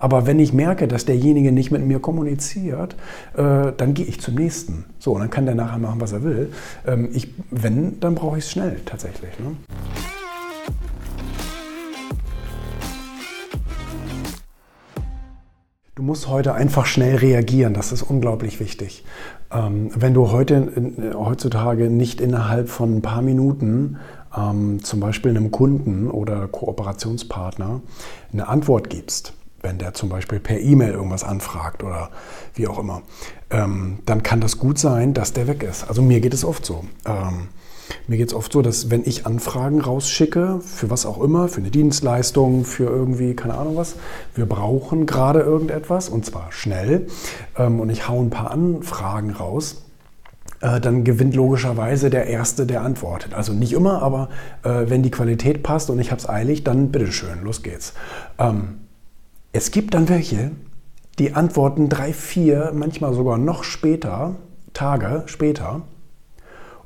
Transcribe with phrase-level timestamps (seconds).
[0.00, 2.96] Aber wenn ich merke, dass derjenige nicht mit mir kommuniziert,
[3.36, 4.86] äh, dann gehe ich zum nächsten.
[4.98, 6.52] So, und dann kann der nachher machen, was er will.
[6.86, 9.38] Ähm, ich, wenn, dann brauche ich es schnell tatsächlich.
[9.38, 9.56] Ne?
[15.96, 19.04] Du musst heute einfach schnell reagieren, das ist unglaublich wichtig.
[19.52, 20.72] Ähm, wenn du heute,
[21.14, 23.98] heutzutage nicht innerhalb von ein paar Minuten
[24.34, 27.82] ähm, zum Beispiel einem Kunden oder Kooperationspartner
[28.32, 32.10] eine Antwort gibst, wenn der zum Beispiel per E-Mail irgendwas anfragt oder
[32.54, 33.02] wie auch immer,
[33.50, 35.88] ähm, dann kann das gut sein, dass der weg ist.
[35.88, 36.84] Also mir geht es oft so.
[37.06, 37.48] Ähm,
[38.06, 41.60] mir geht es oft so, dass wenn ich Anfragen rausschicke, für was auch immer, für
[41.60, 43.96] eine Dienstleistung, für irgendwie, keine Ahnung was,
[44.34, 47.06] wir brauchen gerade irgendetwas und zwar schnell
[47.56, 49.82] ähm, und ich hau ein paar Anfragen raus,
[50.60, 53.34] äh, dann gewinnt logischerweise der Erste, der antwortet.
[53.34, 54.28] Also nicht immer, aber
[54.62, 57.94] äh, wenn die Qualität passt und ich habe es eilig, dann bitteschön, los geht's.
[58.38, 58.78] Ähm,
[59.52, 60.52] es gibt dann welche,
[61.18, 64.36] die antworten drei, vier, manchmal sogar noch später,
[64.72, 65.82] Tage später,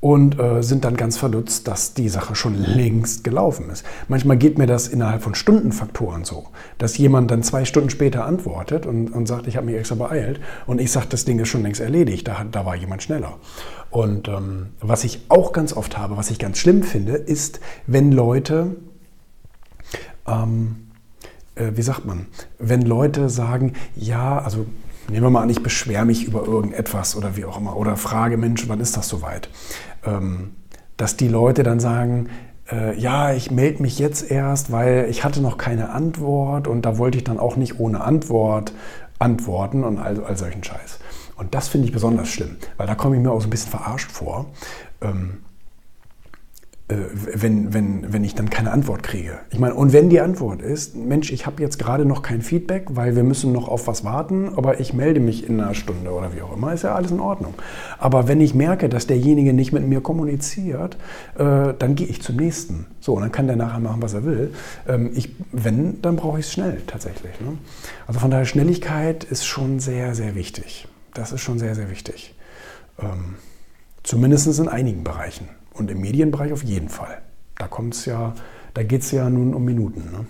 [0.00, 3.84] und äh, sind dann ganz verdutzt, dass die Sache schon längst gelaufen ist.
[4.06, 6.46] Manchmal geht mir das innerhalb von Stundenfaktoren so,
[6.78, 10.40] dass jemand dann zwei Stunden später antwortet und, und sagt, ich habe mich extra beeilt
[10.66, 13.38] und ich sage, das Ding ist schon längst erledigt, da, da war jemand schneller.
[13.90, 18.12] Und ähm, was ich auch ganz oft habe, was ich ganz schlimm finde, ist, wenn
[18.12, 18.76] Leute
[20.28, 20.87] ähm,
[21.58, 22.26] äh, wie sagt man,
[22.58, 24.66] wenn Leute sagen, ja, also
[25.10, 28.36] nehmen wir mal an, ich beschwere mich über irgendetwas oder wie auch immer oder frage,
[28.36, 29.48] Mensch, wann ist das soweit?
[30.04, 30.52] Ähm,
[30.96, 32.28] dass die Leute dann sagen,
[32.70, 36.98] äh, ja, ich melde mich jetzt erst, weil ich hatte noch keine Antwort und da
[36.98, 38.72] wollte ich dann auch nicht ohne Antwort
[39.18, 40.98] antworten und all, all solchen Scheiß.
[41.36, 43.70] Und das finde ich besonders schlimm, weil da komme ich mir auch so ein bisschen
[43.70, 44.46] verarscht vor.
[45.00, 45.47] Ähm, äh,
[46.88, 49.40] wenn, wenn, wenn ich dann keine Antwort kriege.
[49.50, 52.86] Ich meine, und wenn die Antwort ist, Mensch, ich habe jetzt gerade noch kein Feedback,
[52.90, 56.34] weil wir müssen noch auf was warten, aber ich melde mich in einer Stunde oder
[56.34, 57.52] wie auch immer, ist ja alles in Ordnung.
[57.98, 60.96] Aber wenn ich merke, dass derjenige nicht mit mir kommuniziert,
[61.36, 62.86] äh, dann gehe ich zum nächsten.
[63.00, 64.54] So, und dann kann der nachher machen, was er will.
[64.88, 67.38] Ähm, ich, wenn, dann brauche ich es schnell tatsächlich.
[67.40, 67.58] Ne?
[68.06, 70.88] Also von daher, Schnelligkeit ist schon sehr, sehr wichtig.
[71.12, 72.34] Das ist schon sehr, sehr wichtig.
[72.98, 73.34] Ähm,
[74.04, 75.50] zumindest in einigen Bereichen.
[75.78, 77.22] Und im Medienbereich auf jeden Fall.
[77.56, 78.34] Da kommt's ja,
[78.74, 80.10] da geht es ja nun um Minuten.
[80.10, 80.26] Ne?